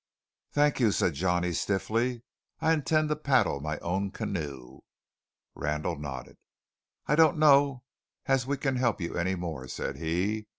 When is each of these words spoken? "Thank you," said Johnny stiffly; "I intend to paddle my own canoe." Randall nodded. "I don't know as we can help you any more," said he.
"Thank 0.51 0.79
you," 0.79 0.91
said 0.91 1.13
Johnny 1.13 1.53
stiffly; 1.53 2.23
"I 2.59 2.73
intend 2.73 3.09
to 3.09 3.15
paddle 3.15 3.59
my 3.59 3.77
own 3.81 4.09
canoe." 4.09 4.79
Randall 5.53 5.97
nodded. 5.99 6.37
"I 7.05 7.15
don't 7.15 7.37
know 7.37 7.83
as 8.25 8.47
we 8.47 8.57
can 8.57 8.77
help 8.77 8.99
you 8.99 9.15
any 9.15 9.35
more," 9.35 9.67
said 9.67 9.97
he. 9.97 10.47